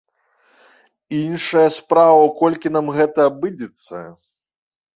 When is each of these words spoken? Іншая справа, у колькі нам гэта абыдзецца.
Іншая 1.17 1.67
справа, 1.77 2.21
у 2.29 2.33
колькі 2.41 2.73
нам 2.79 2.91
гэта 2.99 3.19
абыдзецца. 3.35 3.97